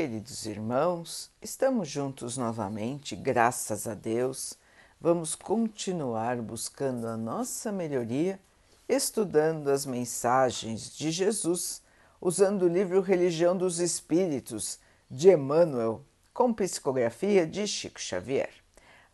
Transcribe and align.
Queridos 0.00 0.46
irmãos, 0.46 1.30
estamos 1.42 1.86
juntos 1.86 2.38
novamente, 2.38 3.14
graças 3.14 3.86
a 3.86 3.92
Deus. 3.92 4.54
Vamos 4.98 5.34
continuar 5.34 6.38
buscando 6.38 7.06
a 7.06 7.18
nossa 7.18 7.70
melhoria, 7.70 8.40
estudando 8.88 9.68
as 9.68 9.84
mensagens 9.84 10.96
de 10.96 11.10
Jesus, 11.10 11.82
usando 12.18 12.62
o 12.62 12.68
livro 12.68 13.02
Religião 13.02 13.54
dos 13.54 13.78
Espíritos 13.78 14.78
de 15.10 15.32
Emmanuel, 15.32 16.02
com 16.32 16.50
psicografia 16.50 17.46
de 17.46 17.66
Chico 17.66 18.00
Xavier. 18.00 18.48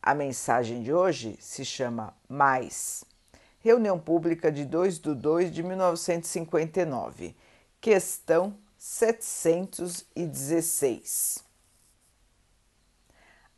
A 0.01 0.15
mensagem 0.15 0.85
de 0.85 0.93
hoje 0.93 1.37
se 1.41 1.65
chama 1.65 2.17
Mais. 2.29 3.05
Reunião 3.59 3.99
pública 3.99 4.53
de 4.53 4.65
2 4.65 5.01
de 5.01 5.15
2 5.17 5.51
de 5.51 5.65
1959. 5.65 7.35
Questão 7.81 8.57
716. 8.89 11.45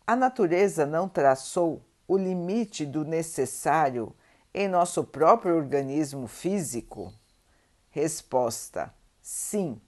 A 0.06 0.16
natureza 0.16 0.86
não 0.86 1.06
traçou 1.06 1.82
o 2.08 2.16
limite 2.16 2.86
do 2.86 3.04
necessário 3.04 4.16
em 4.54 4.66
nosso 4.66 5.04
próprio 5.04 5.54
organismo 5.54 6.26
físico? 6.26 7.12
Resposta: 7.90 8.90
sim, 9.20 9.78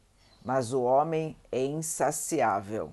mas 0.45 0.74
o 0.74 0.82
homem 0.82 1.34
é 1.51 1.65
insaciável. 1.65 2.93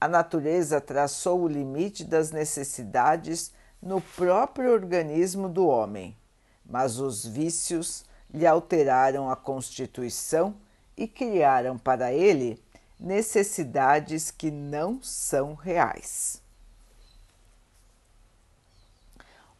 A 0.00 0.06
natureza 0.06 0.80
traçou 0.80 1.42
o 1.42 1.48
limite 1.48 2.04
das 2.04 2.30
necessidades 2.30 3.52
no 3.82 4.00
próprio 4.00 4.72
organismo 4.72 5.48
do 5.48 5.66
homem, 5.66 6.16
mas 6.64 7.00
os 7.00 7.26
vícios 7.26 8.04
lhe 8.32 8.46
alteraram 8.46 9.28
a 9.28 9.34
constituição 9.34 10.54
e 10.96 11.06
criaram 11.08 11.78
para 11.78 12.12
ele 12.12 12.62
necessidades 12.98 14.30
que 14.30 14.50
não 14.50 15.02
são 15.02 15.54
reais. 15.54 16.42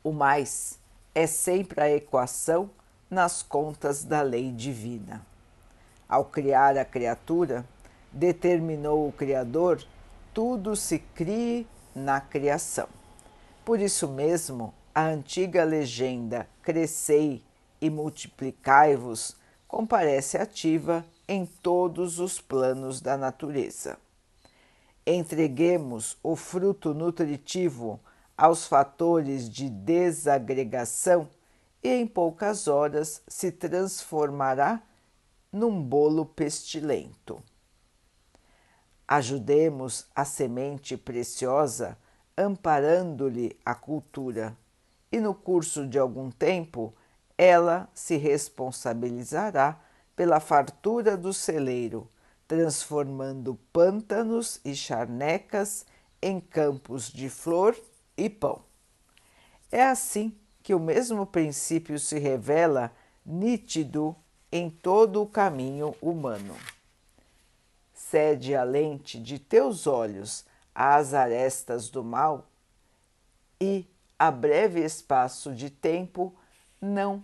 O 0.02 0.12
mais 0.12 0.78
é 1.14 1.26
sempre 1.26 1.80
a 1.80 1.90
equação 1.90 2.70
nas 3.10 3.42
contas 3.42 4.04
da 4.04 4.22
lei 4.22 4.52
divina. 4.52 5.24
Ao 6.08 6.24
criar 6.24 6.76
a 6.76 6.84
criatura, 6.84 7.64
determinou 8.12 9.08
o 9.08 9.12
Criador 9.12 9.84
tudo 10.32 10.74
se 10.74 10.98
crie 10.98 11.66
na 11.94 12.20
criação. 12.20 12.88
Por 13.64 13.80
isso 13.80 14.08
mesmo, 14.08 14.74
a 14.94 15.06
antiga 15.06 15.64
legenda 15.64 16.48
Crescei 16.60 17.42
e 17.80 17.88
multiplicai-vos 17.88 19.36
comparece 19.68 20.36
ativa 20.36 21.04
em 21.28 21.46
todos 21.46 22.18
os 22.18 22.40
planos 22.40 23.00
da 23.00 23.16
natureza. 23.16 23.98
Entreguemos 25.06 26.16
o 26.22 26.36
fruto 26.36 26.94
nutritivo 26.94 28.00
aos 28.36 28.66
fatores 28.66 29.48
de 29.48 29.68
desagregação 29.68 31.28
e 31.82 31.88
em 31.88 32.06
poucas 32.06 32.66
horas 32.66 33.22
se 33.28 33.52
transformará 33.52 34.82
num 35.52 35.82
bolo 35.82 36.24
pestilento. 36.24 37.42
Ajudemos 39.06 40.06
a 40.14 40.24
semente 40.24 40.96
preciosa 40.96 41.98
amparando-lhe 42.36 43.56
a 43.64 43.74
cultura, 43.74 44.56
e 45.10 45.20
no 45.20 45.34
curso 45.34 45.86
de 45.86 45.98
algum 45.98 46.30
tempo 46.30 46.92
ela 47.38 47.88
se 47.94 48.16
responsabilizará 48.16 49.80
pela 50.16 50.40
fartura 50.40 51.16
do 51.16 51.32
celeiro, 51.32 52.10
transformando 52.46 53.58
pântanos 53.72 54.60
e 54.64 54.74
charnecas 54.74 55.84
em 56.22 56.40
campos 56.40 57.10
de 57.10 57.28
flor 57.28 57.76
e 58.16 58.30
pão. 58.30 58.62
É 59.70 59.84
assim 59.84 60.36
que 60.62 60.74
o 60.74 60.80
mesmo 60.80 61.26
princípio 61.26 61.98
se 61.98 62.18
revela 62.18 62.90
nítido 63.24 64.16
em 64.50 64.70
todo 64.70 65.20
o 65.20 65.26
caminho 65.26 65.94
humano. 66.00 66.56
Cede 67.92 68.54
a 68.54 68.62
lente 68.62 69.18
de 69.18 69.38
teus 69.38 69.86
olhos 69.86 70.44
às 70.74 71.12
arestas 71.12 71.90
do 71.90 72.02
mal 72.02 72.48
e, 73.60 73.86
a 74.18 74.30
breve 74.30 74.80
espaço 74.84 75.54
de 75.54 75.68
tempo, 75.68 76.34
não 76.80 77.22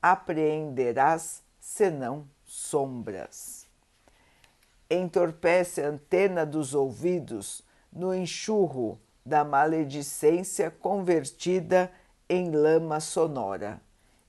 apreenderás 0.00 1.43
senão 1.64 2.28
sombras. 2.44 3.66
Entorpece 4.88 5.80
a 5.82 5.88
antena 5.88 6.44
dos 6.44 6.74
ouvidos 6.74 7.64
no 7.90 8.14
enxurro 8.14 9.00
da 9.24 9.42
maledicência 9.44 10.70
convertida 10.70 11.90
em 12.28 12.50
lama 12.50 13.00
sonora, 13.00 13.80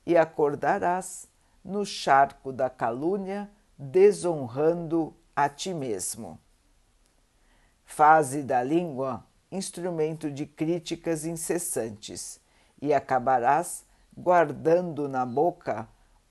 e 0.06 0.16
acordarás 0.16 1.28
no 1.62 1.84
charco 1.84 2.50
da 2.50 2.70
calúnia, 2.70 3.50
desonrando 3.76 5.14
a 5.34 5.46
ti 5.46 5.74
mesmo. 5.74 6.40
Faze 7.84 8.42
da 8.42 8.62
língua 8.62 9.26
instrumento 9.52 10.30
de 10.30 10.46
críticas 10.46 11.26
incessantes, 11.26 12.40
e 12.80 12.94
acabarás 12.94 13.84
guardando 14.16 15.06
na 15.06 15.26
boca 15.26 15.86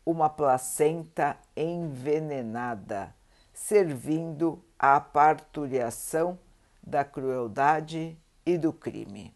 uma 0.05 0.29
placenta 0.29 1.37
envenenada, 1.55 3.13
servindo 3.53 4.63
à 4.77 4.99
parturiação 4.99 6.37
da 6.83 7.03
crueldade 7.03 8.17
e 8.45 8.57
do 8.57 8.71
crime. 8.71 9.33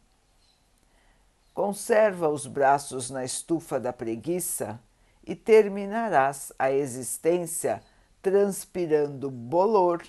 Conserva 1.53 2.29
os 2.29 2.45
braços 2.45 3.09
na 3.09 3.25
estufa 3.25 3.79
da 3.79 3.91
preguiça 3.91 4.79
e 5.25 5.35
terminarás 5.35 6.53
a 6.59 6.71
existência 6.71 7.81
transpirando 8.21 9.31
bolor 9.31 10.03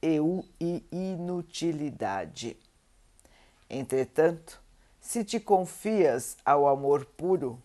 e 0.00 0.84
inutilidade. 0.92 2.56
Entretanto, 3.68 4.62
se 5.00 5.24
te 5.24 5.40
confias 5.40 6.36
ao 6.44 6.68
amor 6.68 7.04
puro, 7.04 7.60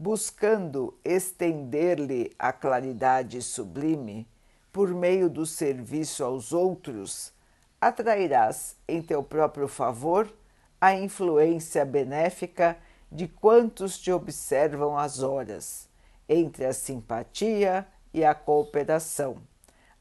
buscando 0.00 0.98
estender-lhe 1.04 2.32
a 2.38 2.54
claridade 2.54 3.42
sublime 3.42 4.26
por 4.72 4.94
meio 4.94 5.28
do 5.28 5.44
serviço 5.44 6.24
aos 6.24 6.54
outros, 6.54 7.34
atrairás 7.78 8.78
em 8.88 9.02
teu 9.02 9.22
próprio 9.22 9.68
favor 9.68 10.32
a 10.80 10.94
influência 10.94 11.84
benéfica 11.84 12.78
de 13.12 13.28
quantos 13.28 13.98
te 13.98 14.10
observam 14.10 14.96
às 14.96 15.22
horas, 15.22 15.86
entre 16.26 16.64
a 16.64 16.72
simpatia 16.72 17.86
e 18.14 18.24
a 18.24 18.34
cooperação, 18.34 19.36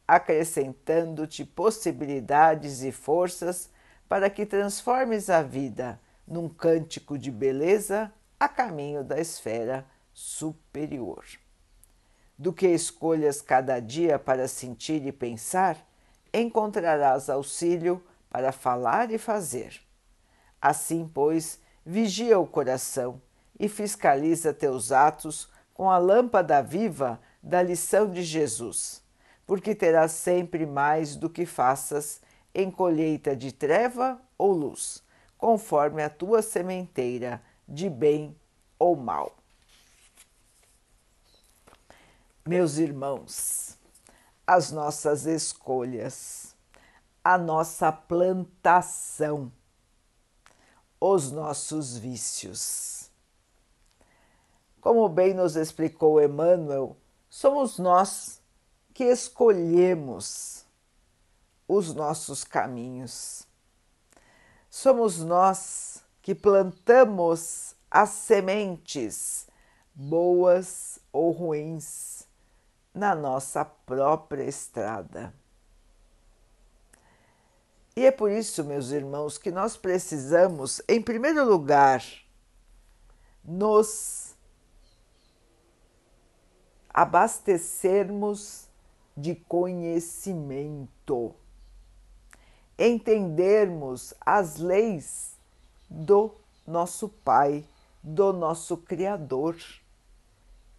acrescentando-te 0.07 1.43
possibilidades 1.43 2.83
e 2.83 2.93
forças 2.93 3.69
para 4.07 4.29
que 4.29 4.45
transformes 4.45 5.29
a 5.29 5.41
vida 5.41 5.99
num 6.25 6.47
cântico 6.47 7.17
de 7.17 7.29
beleza 7.29 8.09
a 8.39 8.47
caminho 8.47 9.03
da 9.03 9.19
esfera 9.19 9.85
superior. 10.13 11.25
Do 12.37 12.53
que 12.53 12.67
escolhas 12.67 13.41
cada 13.41 13.79
dia 13.79 14.17
para 14.17 14.47
sentir 14.47 15.05
e 15.05 15.11
pensar, 15.11 15.77
encontrarás 16.33 17.29
auxílio 17.29 18.01
para 18.29 18.51
falar 18.51 19.11
e 19.11 19.17
fazer. 19.17 19.81
Assim, 20.61 21.09
pois, 21.13 21.59
vigia 21.85 22.39
o 22.39 22.47
coração 22.47 23.21
e 23.59 23.67
fiscaliza 23.67 24.53
teus 24.53 24.91
atos 24.91 25.49
com 25.73 25.89
a 25.89 25.97
lâmpada 25.97 26.61
viva 26.61 27.19
da 27.43 27.61
lição 27.61 28.09
de 28.09 28.23
Jesus, 28.23 29.03
porque 29.45 29.75
terás 29.75 30.11
sempre 30.13 30.65
mais 30.65 31.15
do 31.15 31.29
que 31.29 31.45
faças 31.45 32.21
em 32.53 32.71
colheita 32.71 33.35
de 33.35 33.51
treva 33.51 34.21
ou 34.37 34.51
luz, 34.51 35.03
conforme 35.37 36.03
a 36.03 36.09
tua 36.09 36.41
sementeira 36.41 37.41
de 37.69 37.89
bem 37.89 38.35
ou 38.79 38.95
mal. 38.95 39.37
Meus 42.45 42.77
irmãos, 42.77 43.77
as 44.45 44.71
nossas 44.71 45.27
escolhas, 45.27 46.55
a 47.23 47.37
nossa 47.37 47.91
plantação, 47.91 49.51
os 50.99 51.31
nossos 51.31 51.95
vícios. 51.95 53.11
Como 54.81 55.07
bem 55.07 55.35
nos 55.35 55.55
explicou 55.55 56.19
Emmanuel, 56.19 56.97
somos 57.29 57.77
nós 57.77 58.41
que 58.93 59.03
escolhemos 59.03 60.65
os 61.67 61.93
nossos 61.93 62.43
caminhos. 62.43 63.47
Somos 64.69 65.19
nós 65.19 66.03
que 66.29 66.35
plantamos 66.35 67.75
as 67.89 68.11
sementes, 68.11 69.47
boas 69.95 70.99
ou 71.11 71.31
ruins, 71.31 72.27
na 72.93 73.15
nossa 73.15 73.65
própria 73.65 74.43
estrada. 74.43 75.33
E 77.95 78.05
é 78.05 78.11
por 78.11 78.29
isso, 78.29 78.63
meus 78.63 78.91
irmãos, 78.91 79.39
que 79.39 79.49
nós 79.49 79.75
precisamos, 79.75 80.83
em 80.87 81.01
primeiro 81.01 81.43
lugar, 81.43 82.05
nos 83.43 84.35
abastecermos 86.93 88.67
de 89.17 89.33
conhecimento, 89.33 91.33
entendermos 92.77 94.13
as 94.23 94.57
leis 94.57 95.38
do 95.89 96.31
nosso 96.67 97.09
Pai, 97.09 97.65
do 98.03 98.31
nosso 98.31 98.77
Criador, 98.77 99.57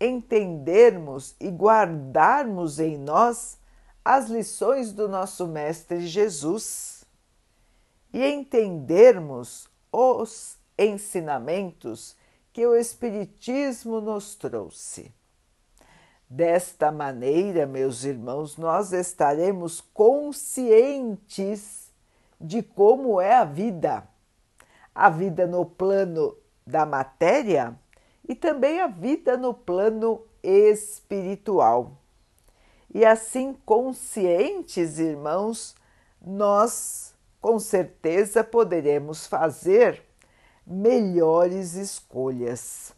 entendermos 0.01 1.35
e 1.41 1.49
guardarmos 1.49 2.79
em 2.79 2.97
nós 2.97 3.59
as 4.05 4.31
lições 4.31 4.93
do 4.93 5.09
nosso 5.09 5.47
Mestre 5.47 6.07
Jesus 6.07 7.05
e 8.13 8.25
entendermos 8.25 9.69
os 9.93 10.57
ensinamentos 10.79 12.17
que 12.53 12.67
o 12.67 12.75
Espiritismo 12.75 14.01
nos 14.01 14.35
trouxe. 14.35 15.13
Desta 16.29 16.93
maneira, 16.93 17.67
meus 17.67 18.05
irmãos, 18.05 18.57
nós 18.57 18.93
estaremos 18.93 19.81
conscientes 19.81 21.91
de 22.41 22.63
como 22.63 23.21
é 23.21 23.35
a 23.35 23.45
vida. 23.45 24.09
A 24.95 25.09
vida 25.09 25.47
no 25.47 25.65
plano 25.65 26.37
da 26.67 26.85
matéria 26.85 27.79
e 28.29 28.35
também 28.35 28.81
a 28.81 28.87
vida 28.87 29.37
no 29.37 29.53
plano 29.53 30.23
espiritual. 30.43 31.93
E 32.93 33.05
assim, 33.05 33.57
conscientes, 33.65 34.99
irmãos, 34.99 35.75
nós 36.21 37.15
com 37.41 37.59
certeza 37.59 38.45
poderemos 38.45 39.27
fazer 39.27 40.03
melhores 40.67 41.75
escolhas. 41.75 42.93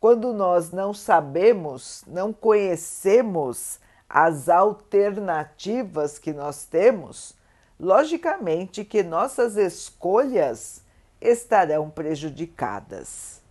Quando 0.00 0.32
nós 0.32 0.70
não 0.70 0.92
sabemos, 0.92 2.04
não 2.06 2.32
conhecemos 2.32 3.78
as 4.08 4.48
alternativas 4.48 6.18
que 6.18 6.32
nós 6.32 6.64
temos, 6.64 7.34
logicamente 7.78 8.84
que 8.84 9.02
nossas 9.02 9.56
escolhas 9.56 10.82
estarão 11.20 11.90
prejudicadas. 11.90 13.42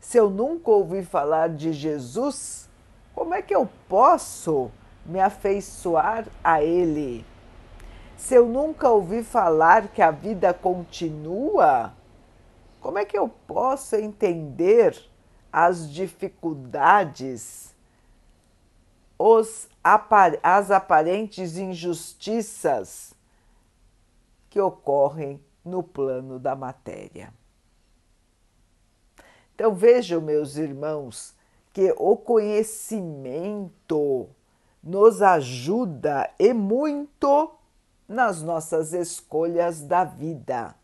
Se 0.00 0.18
eu 0.18 0.30
nunca 0.30 0.70
ouvi 0.70 1.02
falar 1.02 1.48
de 1.48 1.72
Jesus, 1.72 2.68
como 3.14 3.34
é 3.34 3.42
que 3.42 3.54
eu 3.54 3.68
posso 3.88 4.70
me 5.04 5.20
afeiçoar 5.20 6.26
a 6.42 6.62
Ele? 6.62 7.24
Se 8.16 8.34
eu 8.34 8.46
nunca 8.46 8.88
ouvi 8.88 9.22
falar 9.22 9.88
que 9.88 10.02
a 10.02 10.10
vida 10.10 10.54
continua, 10.54 11.92
como 12.80 12.98
é 12.98 13.04
que 13.04 13.18
eu 13.18 13.28
posso 13.28 13.96
entender 13.96 14.96
as 15.52 15.90
dificuldades, 15.90 17.74
os, 19.18 19.68
as 20.42 20.70
aparentes 20.70 21.56
injustiças 21.56 23.13
que 24.54 24.60
ocorrem 24.60 25.44
no 25.64 25.82
plano 25.82 26.38
da 26.38 26.54
matéria? 26.54 27.34
Então 29.52 29.74
vejam, 29.74 30.20
meus 30.20 30.56
irmãos, 30.56 31.34
que 31.72 31.92
o 31.98 32.16
conhecimento 32.16 34.28
nos 34.80 35.20
ajuda 35.22 36.30
e 36.38 36.52
muito 36.52 37.52
nas 38.06 38.42
nossas 38.42 38.92
escolhas 38.92 39.82
da 39.82 40.04
vida 40.04 40.76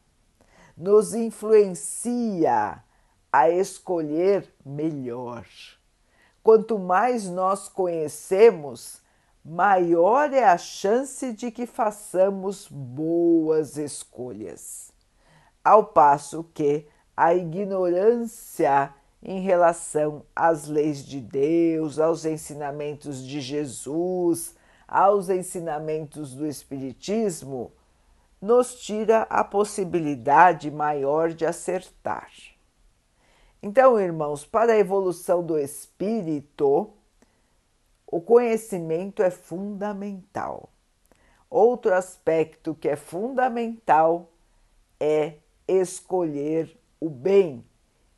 nos 0.76 1.14
influencia 1.14 2.82
a 3.30 3.50
escolher 3.50 4.52
melhor. 4.66 5.46
Quanto 6.42 6.76
mais 6.76 7.30
nós 7.30 7.68
conhecemos, 7.68 9.00
maior 9.50 10.32
é 10.32 10.44
a 10.44 10.56
chance 10.56 11.32
de 11.32 11.50
que 11.50 11.66
façamos 11.66 12.68
boas 12.70 13.76
escolhas. 13.76 14.92
Ao 15.64 15.84
passo 15.84 16.44
que 16.54 16.86
a 17.16 17.34
ignorância 17.34 18.94
em 19.20 19.40
relação 19.40 20.24
às 20.36 20.68
leis 20.68 21.04
de 21.04 21.20
Deus, 21.20 21.98
aos 21.98 22.24
ensinamentos 22.24 23.26
de 23.26 23.40
Jesus, 23.40 24.54
aos 24.86 25.28
ensinamentos 25.28 26.32
do 26.32 26.46
Espiritismo, 26.46 27.72
nos 28.40 28.76
tira 28.80 29.22
a 29.22 29.42
possibilidade 29.42 30.70
maior 30.70 31.32
de 31.32 31.44
acertar. 31.44 32.30
Então, 33.60 33.98
irmãos, 33.98 34.46
para 34.46 34.74
a 34.74 34.78
evolução 34.78 35.42
do 35.44 35.58
espírito, 35.58 36.94
o 38.10 38.20
conhecimento 38.20 39.22
é 39.22 39.30
fundamental. 39.30 40.68
Outro 41.48 41.94
aspecto 41.94 42.74
que 42.74 42.88
é 42.88 42.96
fundamental 42.96 44.30
é 44.98 45.34
escolher 45.66 46.76
o 47.00 47.08
bem 47.08 47.64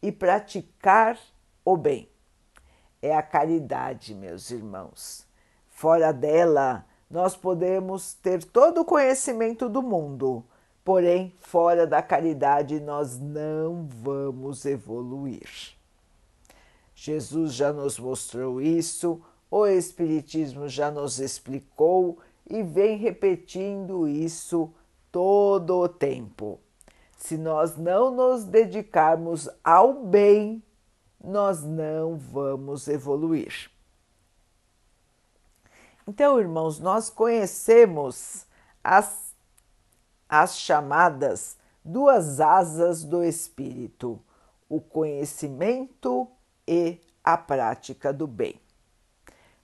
e 0.01 0.11
praticar 0.11 1.19
o 1.65 1.77
bem. 1.77 2.09
É 3.03 3.15
a 3.15 3.23
caridade, 3.23 4.15
meus 4.15 4.51
irmãos. 4.51 5.27
Fora 5.69 6.13
dela, 6.13 6.87
nós 7.11 7.37
podemos 7.37 8.15
ter 8.15 8.43
todo 8.45 8.81
o 8.81 8.85
conhecimento 8.85 9.69
do 9.69 9.83
mundo, 9.83 10.45
porém, 10.83 11.35
fora 11.39 11.87
da 11.87 12.01
caridade, 12.01 12.81
nós 12.81 13.19
não 13.19 13.87
vamos 13.87 14.65
evoluir. 14.65 15.77
Jesus 16.95 17.53
já 17.53 17.73
nos 17.73 17.99
mostrou 17.99 18.61
isso, 18.61 19.21
o 19.53 19.67
Espiritismo 19.67 20.67
já 20.67 20.91
nos 20.91 21.21
explicou 21.21 22.19
e 22.49 22.63
vem 22.63 22.97
repetindo 22.97 24.09
isso 24.09 24.73
todo 25.13 25.79
o 25.79 25.87
tempo. 25.87 26.59
Se 27.19 27.37
nós 27.37 27.77
não 27.77 28.11
nos 28.11 28.45
dedicarmos 28.45 29.51
ao 29.63 30.07
bem, 30.07 30.63
nós 31.23 31.63
não 31.63 32.17
vamos 32.17 32.89
evoluir. 32.89 33.71
Então, 36.09 36.41
irmãos, 36.41 36.81
nós 36.81 37.11
conhecemos 37.11 38.47
as, 38.83 39.35
as 40.27 40.59
chamadas 40.59 41.59
duas 41.85 42.41
asas 42.41 43.05
do 43.05 43.23
espírito: 43.23 44.19
o 44.67 44.81
conhecimento 44.81 46.27
e 46.67 46.99
a 47.23 47.37
prática 47.37 48.15
do 48.15 48.27
bem. 48.27 48.62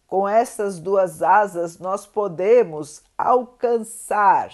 Com 0.09 0.27
essas 0.27 0.81
duas 0.81 1.23
asas, 1.23 1.79
nós 1.79 2.07
podemos 2.07 3.03
alcançar 3.17 4.51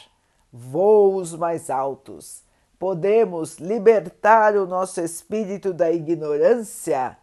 voos 0.53 1.33
mais 1.33 1.71
altos, 1.71 2.43
podemos 2.77 3.59
libertar 3.59 4.57
o 4.57 4.67
nosso 4.67 5.01
espírito 5.01 5.73
da 5.73 5.93
ignorância 5.93 7.17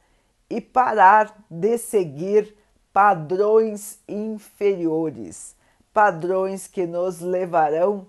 e 0.49 0.61
parar 0.61 1.43
de 1.49 1.77
seguir 1.77 2.55
padrões 2.93 3.99
inferiores, 4.07 5.53
padrões 5.93 6.67
que 6.67 6.87
nos 6.87 7.19
levarão 7.19 8.07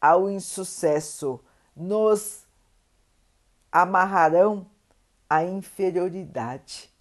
ao 0.00 0.30
insucesso, 0.30 1.38
nos 1.76 2.46
amarrarão 3.70 4.66
à 5.28 5.44
inferioridade. 5.44 6.93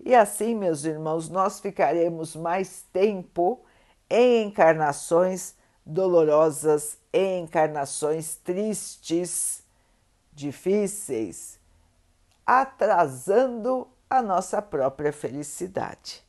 E 0.00 0.14
assim, 0.14 0.54
meus 0.54 0.84
irmãos, 0.84 1.28
nós 1.28 1.60
ficaremos 1.60 2.36
mais 2.36 2.84
tempo 2.92 3.60
em 4.08 4.46
encarnações 4.46 5.54
dolorosas, 5.84 6.98
em 7.12 7.42
encarnações 7.42 8.36
tristes, 8.36 9.62
difíceis, 10.32 11.58
atrasando 12.46 13.86
a 14.08 14.20
nossa 14.22 14.60
própria 14.60 15.12
felicidade. 15.12 16.22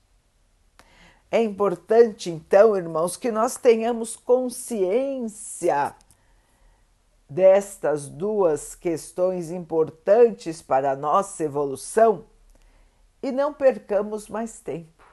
É 1.31 1.41
importante, 1.41 2.29
então, 2.29 2.77
irmãos, 2.77 3.17
que 3.17 3.31
nós 3.31 3.57
tenhamos 3.57 4.15
consciência 4.15 5.95
destas 7.29 8.07
duas 8.07 8.75
questões 8.75 9.49
importantes 9.51 10.61
para 10.61 10.91
a 10.91 10.95
nossa 10.95 11.43
evolução 11.43 12.23
e 13.25 13.31
não 13.31 13.51
percamos 13.51 14.27
mais 14.27 14.59
tempo. 14.59 15.03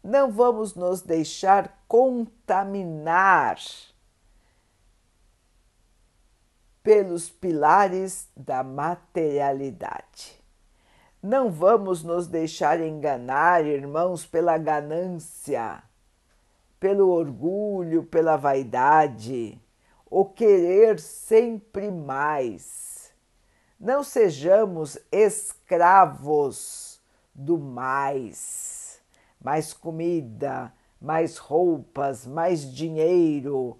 Não 0.00 0.30
vamos 0.30 0.76
nos 0.76 1.02
deixar 1.02 1.82
contaminar 1.88 3.58
pelos 6.80 7.28
pilares 7.28 8.28
da 8.36 8.62
materialidade. 8.62 10.40
Não 11.20 11.50
vamos 11.50 12.04
nos 12.04 12.28
deixar 12.28 12.80
enganar, 12.80 13.66
irmãos, 13.66 14.24
pela 14.24 14.56
ganância, 14.56 15.82
pelo 16.78 17.08
orgulho, 17.08 18.04
pela 18.04 18.36
vaidade, 18.36 19.60
o 20.08 20.24
querer 20.24 21.00
sempre 21.00 21.90
mais. 21.90 23.12
Não 23.80 24.04
sejamos 24.04 24.96
escravos 25.10 26.83
do 27.34 27.58
mais. 27.58 29.00
Mais 29.42 29.72
comida, 29.72 30.72
mais 31.00 31.36
roupas, 31.36 32.26
mais 32.26 32.72
dinheiro, 32.72 33.78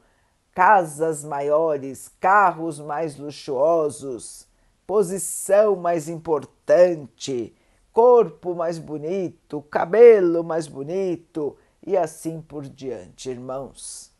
casas 0.52 1.24
maiores, 1.24 2.08
carros 2.20 2.78
mais 2.78 3.16
luxuosos, 3.16 4.46
posição 4.86 5.74
mais 5.76 6.08
importante, 6.08 7.54
corpo 7.92 8.54
mais 8.54 8.78
bonito, 8.78 9.62
cabelo 9.62 10.44
mais 10.44 10.66
bonito 10.68 11.56
e 11.86 11.96
assim 11.96 12.40
por 12.40 12.64
diante, 12.68 13.30
irmãos. 13.30 14.12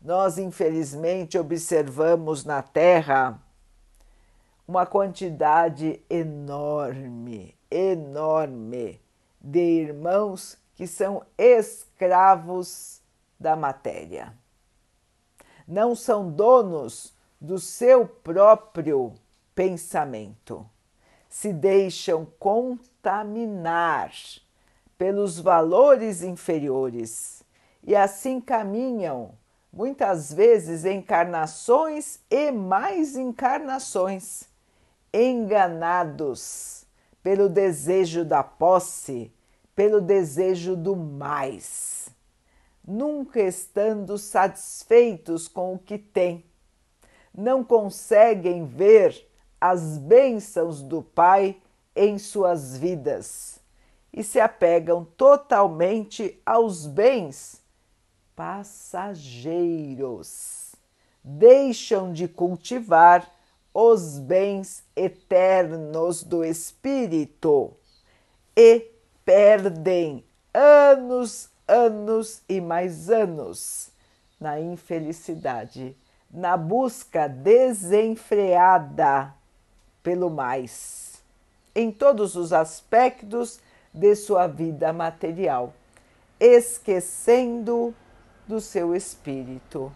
Nós, 0.00 0.38
infelizmente, 0.38 1.36
observamos 1.36 2.44
na 2.44 2.62
Terra 2.62 3.38
uma 4.66 4.86
quantidade 4.86 6.02
enorme, 6.08 7.54
enorme 7.70 9.00
de 9.40 9.60
irmãos 9.60 10.58
que 10.74 10.86
são 10.86 11.22
escravos 11.38 13.00
da 13.38 13.54
matéria. 13.56 14.34
Não 15.66 15.94
são 15.94 16.30
donos 16.30 17.14
do 17.40 17.58
seu 17.58 18.06
próprio 18.06 19.14
pensamento. 19.54 20.68
Se 21.28 21.52
deixam 21.52 22.26
contaminar 22.38 24.12
pelos 24.98 25.38
valores 25.38 26.22
inferiores 26.22 27.42
e 27.82 27.94
assim 27.96 28.40
caminham, 28.40 29.32
muitas 29.72 30.32
vezes, 30.32 30.84
encarnações 30.84 32.18
e 32.28 32.50
mais 32.50 33.16
encarnações, 33.16 34.44
enganados 35.14 36.79
pelo 37.22 37.48
desejo 37.48 38.24
da 38.24 38.42
posse 38.42 39.32
pelo 39.80 40.00
desejo 40.02 40.76
do 40.76 40.94
mais, 40.94 42.10
nunca 42.86 43.40
estando 43.40 44.18
satisfeitos 44.18 45.48
com 45.48 45.72
o 45.72 45.78
que 45.78 45.96
têm. 45.96 46.44
Não 47.34 47.64
conseguem 47.64 48.66
ver 48.66 49.26
as 49.58 49.96
bênçãos 49.96 50.82
do 50.82 51.00
Pai 51.02 51.56
em 51.96 52.18
suas 52.18 52.76
vidas 52.76 53.58
e 54.12 54.22
se 54.22 54.38
apegam 54.38 55.02
totalmente 55.16 56.38
aos 56.44 56.86
bens 56.86 57.62
passageiros. 58.36 59.16
Deixam 61.24 62.12
de 62.12 62.28
cultivar 62.28 63.26
os 63.72 64.18
bens 64.18 64.82
eternos 64.96 66.24
do 66.24 66.44
espírito 66.44 67.72
e 68.56 68.90
perdem 69.24 70.24
anos, 70.52 71.48
anos 71.66 72.42
e 72.48 72.60
mais 72.60 73.08
anos 73.08 73.92
na 74.40 74.60
infelicidade, 74.60 75.96
na 76.30 76.56
busca 76.56 77.28
desenfreada 77.28 79.34
pelo 80.02 80.30
mais, 80.30 81.22
em 81.74 81.92
todos 81.92 82.36
os 82.36 82.52
aspectos 82.52 83.60
de 83.92 84.14
sua 84.16 84.46
vida 84.46 84.92
material, 84.92 85.74
esquecendo 86.38 87.92
do 88.48 88.60
seu 88.60 88.94
espírito, 88.96 89.92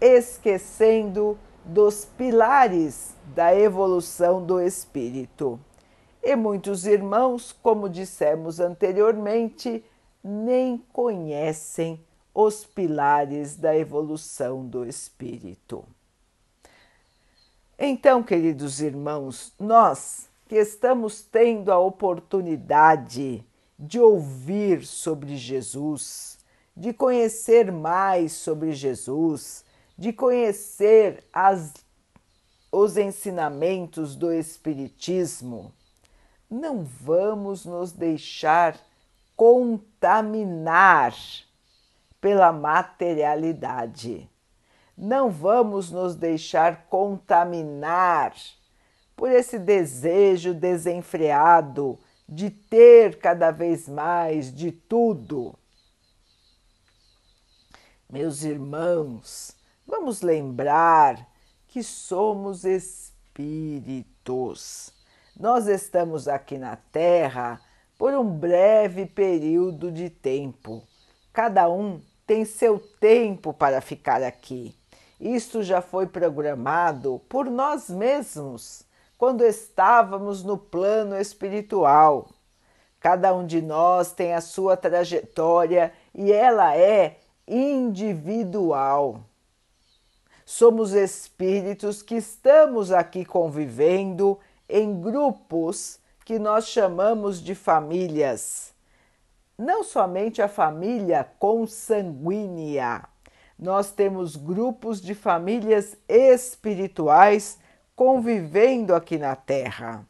esquecendo 0.00 1.38
dos 1.68 2.06
pilares 2.06 3.14
da 3.34 3.54
evolução 3.54 4.42
do 4.44 4.58
espírito 4.58 5.60
e 6.22 6.34
muitos 6.34 6.86
irmãos, 6.86 7.52
como 7.52 7.90
dissemos 7.90 8.58
anteriormente, 8.58 9.84
nem 10.24 10.78
conhecem 10.92 12.02
os 12.34 12.64
pilares 12.64 13.54
da 13.54 13.76
evolução 13.76 14.66
do 14.66 14.86
espírito. 14.86 15.84
Então, 17.78 18.22
queridos 18.22 18.80
irmãos, 18.80 19.52
nós 19.60 20.26
que 20.48 20.56
estamos 20.56 21.20
tendo 21.20 21.70
a 21.70 21.78
oportunidade 21.78 23.44
de 23.78 24.00
ouvir 24.00 24.86
sobre 24.86 25.36
Jesus, 25.36 26.38
de 26.74 26.94
conhecer 26.94 27.70
mais 27.70 28.32
sobre 28.32 28.72
Jesus, 28.72 29.64
de 29.98 30.12
conhecer 30.12 31.24
as, 31.32 31.74
os 32.70 32.96
ensinamentos 32.96 34.14
do 34.14 34.32
Espiritismo, 34.32 35.74
não 36.48 36.84
vamos 36.84 37.64
nos 37.64 37.90
deixar 37.90 38.78
contaminar 39.36 41.14
pela 42.20 42.52
materialidade. 42.52 44.30
Não 44.96 45.30
vamos 45.30 45.90
nos 45.90 46.14
deixar 46.14 46.86
contaminar 46.86 48.34
por 49.16 49.30
esse 49.30 49.58
desejo 49.58 50.54
desenfreado 50.54 51.98
de 52.28 52.50
ter 52.50 53.18
cada 53.18 53.50
vez 53.50 53.88
mais 53.88 54.54
de 54.54 54.70
tudo. 54.70 55.54
Meus 58.10 58.42
irmãos, 58.42 59.57
vamos 59.88 60.22
lembrar 60.22 61.26
que 61.66 61.82
somos 61.82 62.64
espíritos 62.64 63.08
nós 65.38 65.68
estamos 65.68 66.26
aqui 66.26 66.58
na 66.58 66.74
Terra 66.74 67.60
por 67.96 68.12
um 68.12 68.24
breve 68.24 69.06
período 69.06 69.92
de 69.92 70.10
tempo. 70.10 70.82
Cada 71.32 71.70
um 71.70 72.02
tem 72.26 72.44
seu 72.44 72.80
tempo 72.80 73.54
para 73.54 73.80
ficar 73.80 74.20
aqui. 74.20 74.74
Isto 75.20 75.62
já 75.62 75.80
foi 75.80 76.08
programado 76.08 77.22
por 77.28 77.46
nós 77.46 77.88
mesmos 77.88 78.82
quando 79.16 79.44
estávamos 79.44 80.42
no 80.42 80.58
plano 80.58 81.16
espiritual. 81.16 82.28
Cada 82.98 83.32
um 83.32 83.46
de 83.46 83.62
nós 83.62 84.10
tem 84.10 84.34
a 84.34 84.40
sua 84.40 84.76
trajetória 84.76 85.92
e 86.12 86.32
ela 86.32 86.76
é 86.76 87.20
individual. 87.46 89.22
Somos 90.50 90.94
espíritos 90.94 92.00
que 92.00 92.14
estamos 92.14 92.90
aqui 92.90 93.22
convivendo 93.22 94.38
em 94.66 94.98
grupos 94.98 96.00
que 96.24 96.38
nós 96.38 96.68
chamamos 96.68 97.38
de 97.38 97.54
famílias. 97.54 98.72
Não 99.58 99.84
somente 99.84 100.40
a 100.40 100.48
família 100.48 101.22
consanguínea, 101.38 103.04
nós 103.58 103.90
temos 103.90 104.36
grupos 104.36 105.02
de 105.02 105.14
famílias 105.14 105.98
espirituais 106.08 107.58
convivendo 107.94 108.94
aqui 108.94 109.18
na 109.18 109.36
Terra. 109.36 110.02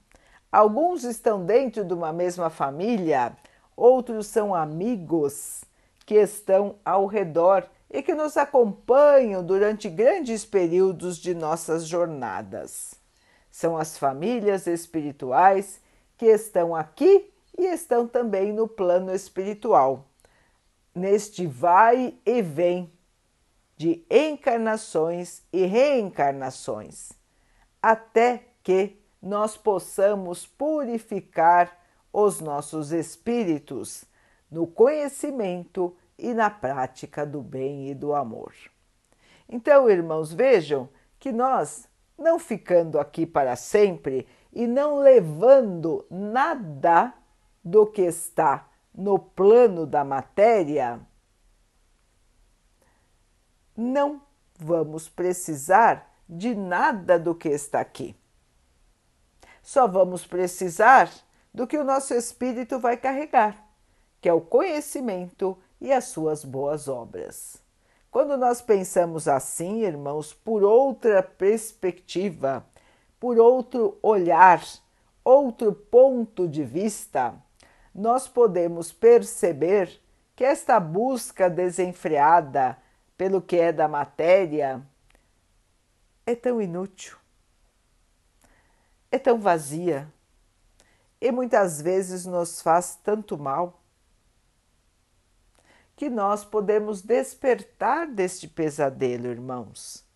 Alguns 0.53 1.03
estão 1.03 1.45
dentro 1.45 1.85
de 1.85 1.93
uma 1.93 2.13
mesma 2.13 2.49
família, 2.49 3.37
outros 3.77 4.29
são 4.29 4.55
amigos 4.55 5.65
que 6.09 6.15
estão 6.15 6.77
ao 6.87 7.05
redor 7.05 7.69
e 7.91 8.03
que 8.03 8.15
nos 8.15 8.39
acompanham 8.39 9.45
durante 9.45 9.91
grandes 9.91 10.43
períodos 10.43 11.19
de 11.19 11.35
nossas 11.35 11.87
jornadas. 11.87 12.95
São 13.51 13.77
as 13.77 13.99
famílias 13.99 14.67
espirituais 14.67 15.83
que 16.17 16.25
estão 16.25 16.75
aqui 16.75 17.31
e 17.59 17.67
estão 17.67 18.09
também 18.09 18.55
no 18.55 18.67
plano 18.67 19.15
espiritual, 19.15 20.07
neste 20.95 21.47
vai 21.47 22.15
e 22.25 22.41
vem 22.41 22.91
de 23.77 24.03
encarnações 24.11 25.43
e 25.53 25.67
reencarnações, 25.67 27.13
até 27.83 28.47
que 28.63 28.99
nós 29.21 29.59
possamos 29.59 30.47
purificar 30.47 31.79
os 32.11 32.41
nossos 32.41 32.93
espíritos 32.93 34.08
no 34.51 34.67
conhecimento 34.67 35.97
e 36.19 36.35
na 36.35 36.51
prática 36.51 37.25
do 37.25 37.43
bem 37.43 37.91
e 37.91 37.95
do 37.95 38.15
amor. 38.15 38.53
Então, 39.49 39.89
irmãos, 39.89 40.33
vejam 40.33 40.89
que 41.19 41.33
nós 41.33 41.89
não 42.19 42.39
ficando 42.39 42.99
aqui 42.99 43.25
para 43.25 43.55
sempre 43.55 44.27
e 44.53 44.67
não 44.67 44.99
levando 44.99 46.05
nada 46.11 47.15
do 47.65 47.87
que 47.87 48.03
está 48.03 48.69
no 48.95 49.19
plano 49.19 49.87
da 49.87 50.05
matéria, 50.05 51.01
não 53.77 54.21
vamos 54.59 55.09
precisar 55.09 56.13
de 56.29 56.55
nada 56.55 57.19
do 57.19 57.35
que 57.35 57.49
está 57.49 57.81
aqui. 57.81 58.17
Só 59.63 59.87
vamos 59.87 60.27
precisar 60.27 61.11
do 61.55 61.67
que 61.67 61.79
o 61.79 61.85
nosso 61.85 62.13
espírito 62.15 62.81
vai 62.81 62.97
carregar, 62.97 63.68
que 64.21 64.29
é 64.29 64.33
o 64.33 64.41
conhecimento 64.41 65.57
e 65.81 65.93
as 65.93 66.05
suas 66.05 66.45
boas 66.45 66.89
obras. 66.89 67.63
Quando 68.11 68.37
nós 68.37 68.61
pensamos 68.61 69.29
assim, 69.29 69.83
irmãos, 69.83 70.33
por 70.33 70.63
outra 70.63 71.23
perspectiva, 71.23 72.65
por 73.21 73.39
outro 73.39 73.99
olhar, 74.03 74.63
outro 75.23 75.73
ponto 75.73 76.49
de 76.49 76.65
vista, 76.65 77.35
nós 77.95 78.27
podemos 78.27 78.93
perceber 78.93 80.01
que 80.35 80.45
esta 80.45 80.81
busca 80.81 81.51
desenfreada 81.51 82.79
pelo 83.17 83.43
que 83.43 83.57
é 83.57 83.73
da 83.73 83.89
matéria 83.89 84.81
é 86.25 86.35
tão 86.35 86.63
inútil, 86.63 87.17
é 89.11 89.19
tão 89.19 89.41
vazia 89.41 90.11
e 91.21 91.33
muitas 91.33 91.83
vezes 91.83 92.25
nos 92.25 92.63
faz 92.63 92.97
tanto 93.03 93.37
mal 93.37 93.81
que 95.99 96.09
nós 96.09 96.43
podemos 96.45 97.03
despertar 97.03 98.07
deste 98.07 98.47
pesadelo, 98.47 99.27
irmãos, 99.27 100.07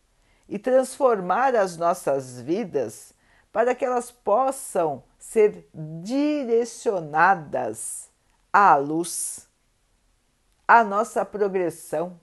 e 0.48 0.56
transformar 0.56 1.56
as 1.56 1.76
nossas 1.76 2.40
vidas 2.40 3.12
para 3.50 3.74
que 3.74 3.84
elas 3.84 4.12
possam 4.12 5.02
ser 5.18 5.68
direcionadas 5.74 8.08
à 8.52 8.76
luz, 8.76 9.48
à 10.68 10.84
nossa 10.84 11.24
progressão, 11.24 12.20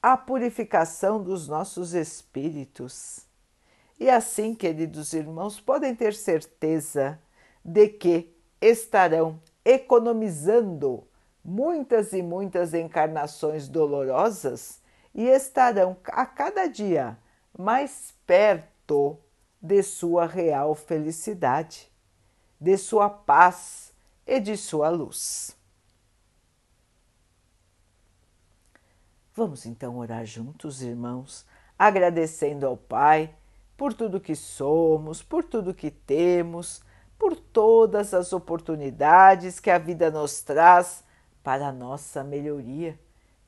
à 0.00 0.16
purificação 0.16 1.20
dos 1.20 1.48
nossos 1.48 1.92
espíritos. 1.92 3.26
E 3.98 4.08
assim, 4.08 4.54
queridos 4.54 5.12
irmãos, 5.12 5.60
podem 5.60 5.92
ter 5.92 6.14
certeza 6.14 7.20
de 7.64 7.88
que 7.88 8.32
estarão 8.60 9.42
economizando 9.64 11.06
muitas 11.44 12.12
e 12.12 12.22
muitas 12.22 12.74
encarnações 12.74 13.68
dolorosas 13.68 14.80
e 15.14 15.26
estarão 15.26 15.96
a 16.04 16.24
cada 16.24 16.66
dia 16.66 17.18
mais 17.56 18.14
perto 18.26 19.18
de 19.60 19.82
sua 19.82 20.26
real 20.26 20.74
felicidade, 20.74 21.90
de 22.60 22.76
sua 22.76 23.10
paz 23.10 23.92
e 24.26 24.40
de 24.40 24.56
sua 24.56 24.88
luz. 24.88 25.56
Vamos 29.34 29.64
então 29.64 29.96
orar 29.98 30.24
juntos, 30.24 30.82
irmãos, 30.82 31.46
agradecendo 31.78 32.66
ao 32.66 32.76
Pai 32.76 33.34
por 33.76 33.94
tudo 33.94 34.20
que 34.20 34.34
somos, 34.34 35.22
por 35.22 35.44
tudo 35.44 35.74
que 35.74 35.90
temos 35.90 36.82
por 37.20 37.36
todas 37.36 38.14
as 38.14 38.32
oportunidades 38.32 39.60
que 39.60 39.70
a 39.70 39.76
vida 39.76 40.10
nos 40.10 40.40
traz 40.40 41.04
para 41.44 41.68
a 41.68 41.72
nossa 41.72 42.24
melhoria, 42.24 42.98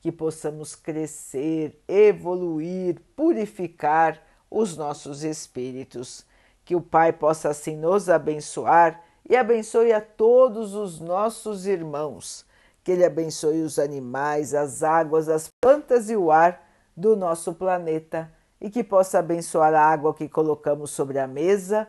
que 0.02 0.12
possamos 0.12 0.76
crescer, 0.76 1.82
evoluir, 1.88 3.00
purificar 3.16 4.22
os 4.50 4.76
nossos 4.76 5.24
espíritos. 5.24 6.26
Que 6.66 6.76
o 6.76 6.82
Pai 6.82 7.14
possa 7.14 7.48
assim 7.48 7.74
nos 7.74 8.10
abençoar 8.10 9.02
e 9.26 9.34
abençoe 9.34 9.90
a 9.90 10.02
todos 10.02 10.74
os 10.74 11.00
nossos 11.00 11.66
irmãos. 11.66 12.44
Que 12.84 12.92
Ele 12.92 13.06
abençoe 13.06 13.62
os 13.62 13.78
animais, 13.78 14.52
as 14.52 14.82
águas, 14.82 15.30
as 15.30 15.48
plantas 15.62 16.10
e 16.10 16.16
o 16.16 16.30
ar 16.30 16.62
do 16.94 17.16
nosso 17.16 17.54
planeta 17.54 18.30
e 18.60 18.68
que 18.68 18.84
possa 18.84 19.20
abençoar 19.20 19.72
a 19.72 19.80
água 19.80 20.12
que 20.12 20.28
colocamos 20.28 20.90
sobre 20.90 21.18
a 21.18 21.26
mesa 21.26 21.88